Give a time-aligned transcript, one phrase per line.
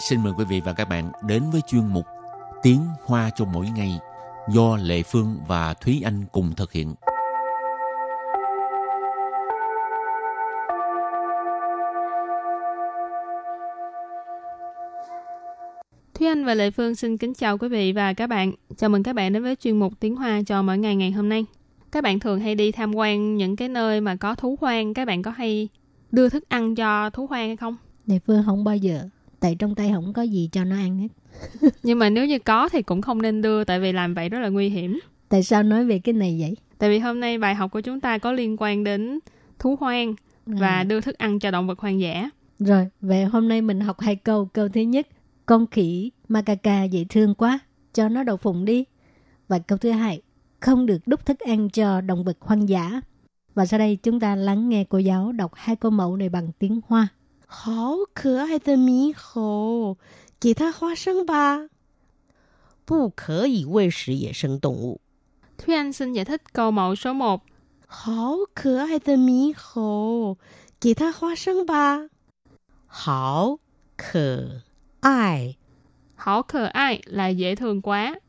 [0.00, 2.06] xin mời quý vị và các bạn đến với chuyên mục
[2.62, 3.98] Tiếng Hoa cho mỗi ngày
[4.48, 6.94] do Lệ Phương và Thúy Anh cùng thực hiện.
[16.14, 18.52] Thúy Anh và Lệ Phương xin kính chào quý vị và các bạn.
[18.76, 21.28] Chào mừng các bạn đến với chuyên mục Tiếng Hoa cho mỗi ngày ngày hôm
[21.28, 21.46] nay.
[21.92, 25.04] Các bạn thường hay đi tham quan những cái nơi mà có thú hoang, các
[25.04, 25.68] bạn có hay
[26.12, 27.76] đưa thức ăn cho thú hoang hay không?
[28.06, 29.02] Lệ Phương không bao giờ,
[29.40, 31.08] tại trong tay không có gì cho nó ăn hết.
[31.82, 34.38] Nhưng mà nếu như có thì cũng không nên đưa tại vì làm vậy rất
[34.38, 35.00] là nguy hiểm.
[35.28, 36.56] Tại sao nói về cái này vậy?
[36.78, 39.18] Tại vì hôm nay bài học của chúng ta có liên quan đến
[39.58, 40.14] thú hoang
[40.46, 40.84] và À.
[40.84, 42.30] đưa thức ăn cho động vật hoang dã.
[42.58, 44.48] Rồi, vậy hôm nay mình học hai câu.
[44.52, 45.06] Câu thứ nhất,
[45.46, 47.58] con khỉ macaca dễ thương quá,
[47.94, 48.84] cho nó đậu phụng đi.
[49.48, 50.22] Và câu thứ hai,
[50.60, 53.00] không được đút thức ăn cho động vật hoang dã.
[53.54, 56.52] Và sau đây chúng ta lắng nghe cô giáo đọc hai câu mẫu này bằng
[56.58, 57.08] tiếng Hoa.
[57.52, 59.98] 好可爱的猕猴，
[60.38, 61.68] 给它花生吧。
[62.84, 65.00] 不可以喂食野生动物。
[65.56, 67.42] 天生也特高毛小毛，
[67.88, 70.38] 好可爱的猕猴，
[70.78, 72.08] 给它花生吧。
[72.86, 73.58] 好
[73.96, 74.62] 可
[75.00, 75.56] 爱，
[76.14, 78.22] 好可爱，来野童馆。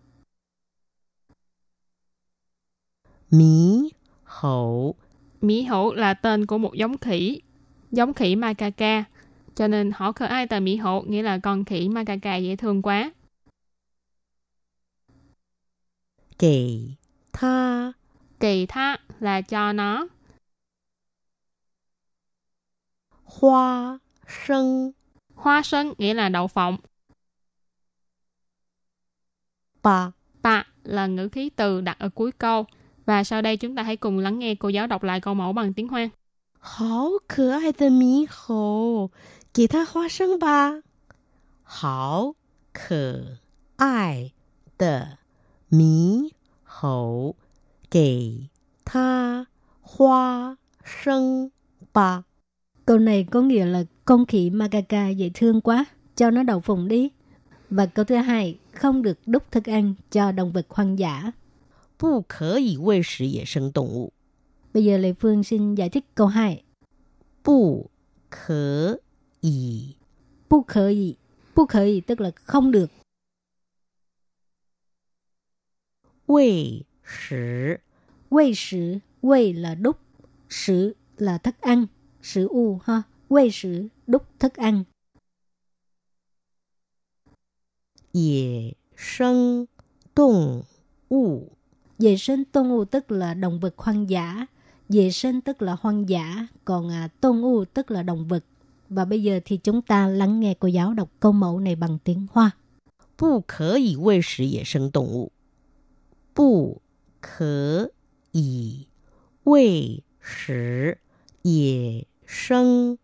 [3.29, 4.97] 猕猴，
[5.39, 7.45] 猕猴来登个木音棋。
[7.91, 9.03] giống khỉ macaca.
[9.55, 12.81] Cho nên họ khởi ai tờ mỹ hộ nghĩa là con khỉ macaca dễ thương
[12.81, 13.11] quá.
[16.39, 16.89] Kỳ
[17.33, 17.91] tha
[18.39, 20.07] Kỳ tha là cho nó.
[23.23, 24.91] Hoa sân
[25.35, 26.77] Hoa sân nghĩa là đậu phộng.
[29.83, 30.11] Bà
[30.41, 32.65] Bà là ngữ khí từ đặt ở cuối câu.
[33.05, 35.53] Và sau đây chúng ta hãy cùng lắng nghe cô giáo đọc lại câu mẫu
[35.53, 36.09] bằng tiếng Hoa.
[36.60, 39.10] 好可爱的猕猴，
[39.54, 40.82] 给它花生吧。
[41.62, 42.34] 好
[42.72, 43.38] 可
[43.76, 44.32] 爱
[44.76, 45.18] 的
[45.70, 46.30] 猕
[46.64, 47.36] 猴，
[47.90, 48.50] 给
[48.84, 49.46] 它
[49.80, 51.50] 花生
[51.92, 52.24] 吧。
[52.84, 55.86] Câu này có nghĩa là con khỉ macaca dễ thương quá,
[56.16, 57.10] cho nó đậu phụng đi.
[57.70, 61.32] Và câu thứ hai, không được đút thức ăn cho động vật hoang dã.
[61.98, 64.12] 不可以喂食野生动物。
[64.73, 66.63] Bây giờ Lê Phương xin giải thích câu 2.
[67.43, 67.89] Bù
[68.29, 68.97] khở
[69.41, 69.95] ý.
[70.49, 71.15] Bù khở ý.
[71.55, 72.91] Bù khở ý tức là không được.
[76.25, 77.75] Quê sử.
[78.29, 78.97] Quê sử.
[79.21, 79.97] Quê là đúc.
[80.49, 81.85] Sử là thức ăn.
[82.21, 83.03] Sử u ha.
[83.29, 84.83] Quê sử đúc thức ăn.
[88.13, 89.65] Dễ sân
[90.15, 90.63] động
[91.09, 91.47] u.
[91.99, 94.45] Dễ sinh động u tức là động vật hoang dã
[94.91, 98.43] dề sinh tức là hoang dã, còn à, tôn u tức là động vật.
[98.89, 101.97] Và bây giờ thì chúng ta lắng nghe cô giáo đọc câu mẫu này bằng
[102.03, 102.51] tiếng Hoa.
[103.19, 105.27] Bù khở y vệ sĩ vệ sinh động vật.
[106.35, 106.81] Bù
[107.21, 107.87] khở
[108.31, 108.85] y
[109.45, 110.53] vệ sĩ
[111.43, 112.95] vệ sinh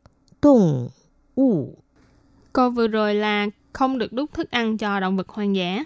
[0.42, 0.90] động
[1.36, 1.68] vật.
[2.54, 5.84] Câu vừa rồi là không được đút thức ăn cho động vật hoang dã.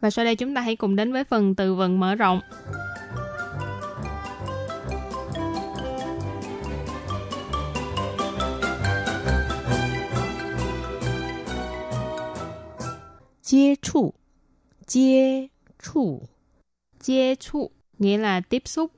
[0.00, 2.40] Và sau đây chúng ta hãy cùng đến với phần từ vựng mở rộng.
[13.43, 14.15] 接触，
[14.85, 16.27] 接触，
[16.99, 18.91] Chia chu nghĩa là tiếp xúc.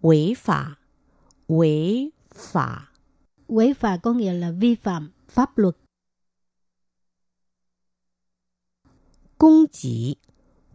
[0.00, 0.78] 违法，
[1.48, 2.92] 违法，
[3.46, 5.76] Quấy phà có nghĩa là vi phạm pháp luật.
[9.38, 10.18] 攻击，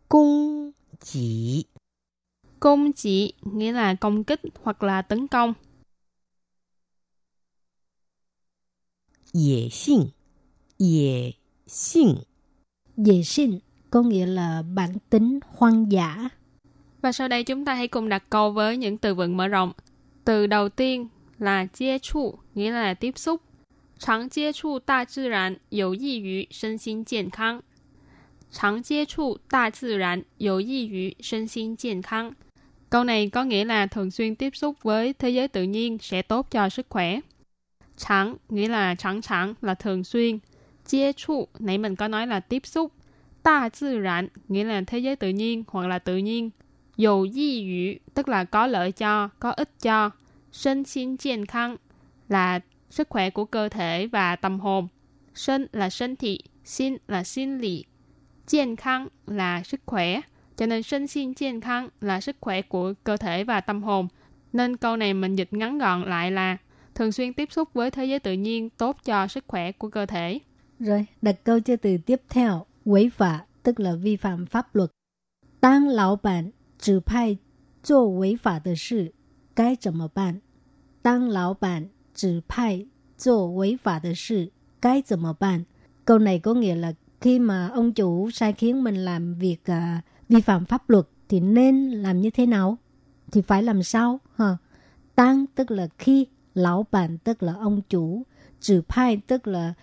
[0.08, 1.66] 攻击，
[2.60, 5.54] Công chỉ nghĩa là công kích hoặc là tấn công.
[9.34, 10.12] 野性，
[10.78, 11.34] 野
[11.68, 12.16] 性，
[12.98, 13.60] Vệ sinh
[13.90, 16.30] có nghĩa là bản tính hoang dã.
[17.02, 19.72] Và sau đây chúng ta hãy cùng đặt câu với những từ vựng mở rộng.
[20.26, 21.08] Từ đầu tiên
[21.40, 23.42] là接触, nghĩa là tiếp xúc.
[24.00, 27.62] 常接触大自然有益于身心健康。
[28.52, 32.34] 常接触大自然有益于身心健康。
[32.90, 36.48] Câu này có nghĩa là thường xuyên tiếp xúc với thế giới tự nhiên sẽ tốt
[36.52, 37.20] cho sức khỏe.
[38.02, 40.40] Chẳng nghĩa là chẳng chẳng là thường xuyên.
[40.86, 42.92] Chia trụ, nãy mình có nói là tiếp xúc.
[43.44, 46.50] Đa tự然nghĩa là thế giới tự nhiên hoặc là tự nhiên.
[46.98, 50.12] Dầu di yu tức là có lợi cho, có ích cho.
[50.52, 51.78] Sinh xin健康
[52.30, 52.60] là
[52.90, 54.88] sức khỏe của cơ thể và tâm hồn.
[55.36, 57.86] Sinh là身体, xin là sinh lý,
[58.48, 60.22] 健康 là sức khỏe.
[60.58, 64.08] Cho nên sinh xin 健康 là sức khỏe của cơ thể và tâm hồn.
[64.54, 66.58] Nên câu này mình dịch ngắn gọn lại là
[66.96, 70.06] thường xuyên tiếp xúc với thế giới tự nhiên tốt cho sức khỏe của cơ
[70.06, 70.40] thể.
[70.80, 74.90] Rồi, đặt câu cho từ tiếp theo, quấy phá, tức là vi phạm pháp luật.
[75.60, 77.38] 当老板指派
[77.84, 79.14] 做违法的事，
[79.56, 80.42] 该怎么办？
[81.02, 82.86] 当老板指派
[83.18, 85.66] 做违法的事，该怎么办？
[86.06, 90.42] Câu này có nghĩa là khi mà ông chủ sai khiến mình làm việc uh, vi
[90.42, 92.78] phạm pháp luật thì nên làm như thế nào?
[93.32, 94.20] Thì phải làm sao?
[94.36, 94.58] Ha.
[95.16, 98.24] Tăng tức là khi, lão bản tức là ông chủ,
[98.60, 99.74] trừ派tức là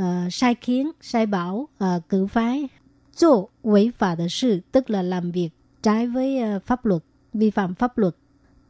[0.00, 2.68] uh, sai khiến, sai bảo, uh, cử phái.
[3.16, 5.50] 做违法的事 tức là làm việc
[5.82, 8.14] trái với uh, pháp luật, vi phạm pháp luật.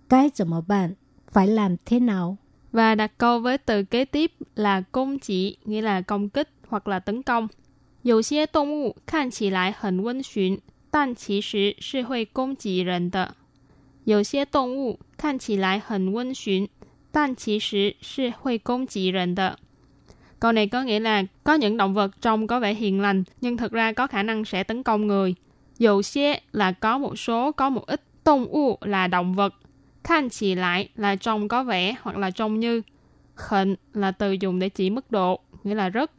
[0.08, 0.94] Cái 怎么办?
[1.28, 2.36] Phải làm thế nào?
[2.72, 6.88] Và đặt câu với từ kế tiếp là công chỉ, nghĩa là công kích hoặc
[6.88, 7.48] là tấn công.
[8.02, 10.60] 有些动物看起来很温驯，
[10.90, 13.34] 但其实是会攻击人的。
[14.04, 16.68] 有些动物看起来很温驯，
[17.12, 19.58] 但其实是会攻击人的。
[20.40, 23.72] Câu này có nghĩa là có những động vật trông có vẻ hiền lành nhưng thực
[23.72, 25.34] ra có khả năng sẽ tấn công người.
[25.78, 28.00] Dầu xe là có một số, có một ít.
[28.24, 29.54] Động物là động vật.
[30.04, 32.82] Khan chỉ lại là trông có vẻ hoặc là trông như.
[33.34, 36.10] Khẩn là từ dùng để chỉ mức độ, nghĩa là rất.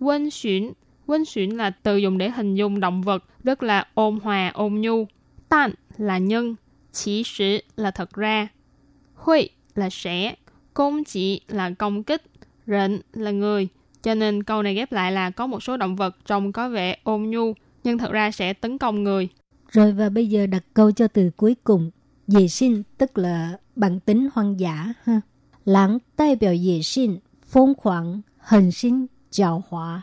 [0.00, 0.72] Quân xuyển
[1.06, 4.74] Quân xuyển là từ dùng để hình dung động vật rất là ôn hòa, ôn
[4.74, 5.06] nhu.
[5.48, 6.54] Tan là nhân,
[6.92, 8.48] chỉ sử là thật ra.
[9.14, 10.35] Huy là sẽ,
[10.73, 12.21] công chỉ là công kích,
[12.67, 13.67] rịnh là người.
[14.03, 16.97] Cho nên câu này ghép lại là có một số động vật trông có vẻ
[17.03, 17.53] ôn nhu,
[17.83, 19.29] nhưng thật ra sẽ tấn công người.
[19.71, 21.91] Rồi và bây giờ đặt câu cho từ cuối cùng.
[22.27, 24.93] Dì sinh tức là bản tính hoang dã.
[25.03, 25.21] ha
[25.65, 30.01] Lãng đại biểu dì sinh, phong khoảng, hình sinh, trào hóa.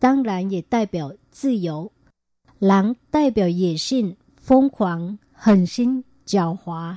[0.00, 1.10] Đăng ràng dì đại biểu
[1.42, 1.84] tự do.
[2.60, 6.96] Lãng đại biểu dì sinh, phong khoảng, hình sinh, trào hóa.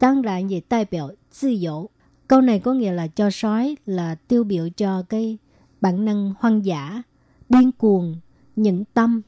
[0.00, 1.90] 当然也代表自由。
[2.28, 5.38] Câu này có nghĩa là cho sói là tiêu biểu cho cái
[5.80, 7.02] bản năng hoang dã,
[7.48, 8.16] điên cuồng,
[8.56, 9.22] nhẫn tâm,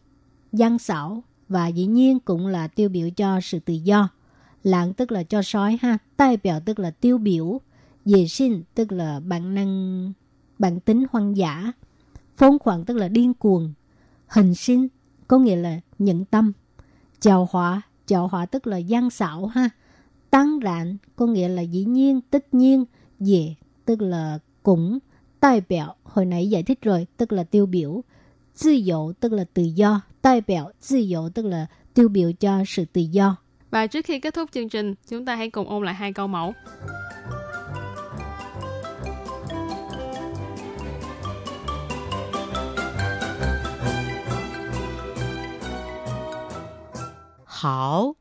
[0.52, 4.08] gian xảo và dĩ nhiên cũng là tiêu biểu cho sự tự do.
[4.62, 7.60] Lãng tức là cho sói ha,代表tức là tiêu biểu,
[8.04, 10.12] dễ sinh tức là bản năng
[10.58, 11.72] bản tính hoang dã,
[12.38, 13.72] Phong khoáng tức là điên cuồng.
[14.26, 14.88] Hình sinh
[15.28, 16.52] có nghĩa là nhẫn tâm.
[17.20, 19.70] Chào họa, chào họa tức là gian xảo ha.
[20.33, 22.85] tăng rạn có nghĩa là dĩ nhiên, tất nhiên,
[23.19, 24.99] dễ tức là cũng,
[25.41, 28.01] đại biểu hồi nãy giải thích rồi tức là tiêu biểu,
[28.63, 32.63] tự do tức là tự do, đại biểu tự do tức là tiêu biểu cho
[32.67, 33.35] sự tự do.
[33.71, 36.27] Và trước khi kết thúc chương trình, chúng ta hãy cùng ôn lại hai câu
[36.27, 36.53] mẫu.
[47.45, 48.15] Hảo,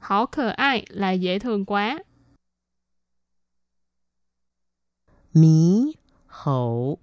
[0.00, 1.98] hảo khờ ai là dễ thương quá.
[5.34, 5.92] Mí
[6.26, 6.98] hậu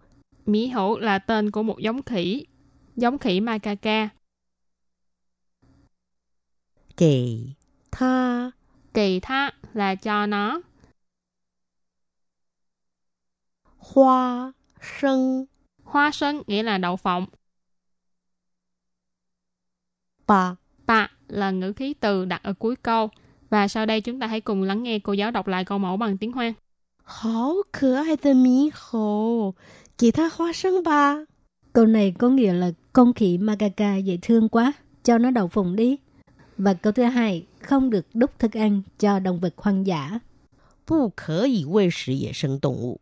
[0.45, 2.45] Mí hậu là tên của một giống khỉ,
[2.95, 4.09] giống khỉ macaca.
[6.97, 7.53] Kỳ
[7.91, 8.51] tha
[8.93, 10.61] Kỳ tha là cho nó.
[13.77, 14.51] Hoa
[14.81, 15.45] sân
[15.83, 17.25] Hoa sân nghĩa là đậu phộng.
[20.27, 23.09] Bà Bà là ngữ khí từ đặt ở cuối câu.
[23.49, 25.97] Và sau đây chúng ta hãy cùng lắng nghe cô giáo đọc lại câu mẫu
[25.97, 26.53] bằng tiếng Hoa.
[27.03, 29.53] Hảo cửa ai tờ mí hồ,
[29.97, 31.25] kỳ tha hoa sân ba.
[31.73, 35.75] Câu này có nghĩa là con khỉ magaka dễ thương quá, cho nó đậu phụng
[35.75, 35.97] đi.
[36.57, 40.19] Và câu thứ hai, không được đúc thức ăn cho động vật hoang dã.
[40.89, 42.99] Bù khở y vệ sử dễ sinh động vụ.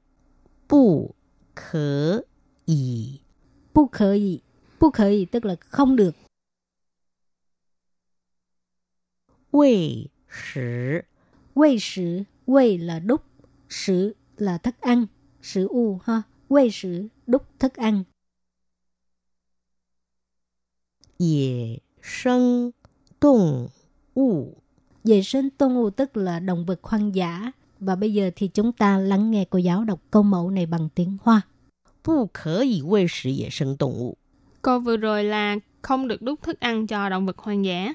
[0.69, 1.11] Bù
[1.55, 2.21] khở
[2.65, 3.19] y.
[3.73, 4.39] Bù khở y.
[4.79, 6.15] Bù khở y tức là không được
[9.54, 11.04] 喂食
[11.54, 13.22] Quay sử, quay là đúc,
[13.68, 15.06] sử là thức ăn,
[15.42, 16.22] sử u ha.
[16.48, 18.04] Quay sử, đúc thức ăn.
[21.18, 22.72] 野生
[23.18, 23.70] 动
[24.14, 24.62] 物。
[25.04, 27.52] Vệ sinh tôn u tức là động vật hoang dã.
[27.80, 30.88] Và bây giờ thì chúng ta lắng nghe cô giáo đọc câu mẫu này bằng
[30.94, 31.42] tiếng Hoa.
[32.02, 34.18] 不可以喂食野生动物。
[34.62, 37.94] Câu vừa rồi là không được đút thức ăn cho động vật hoang dã.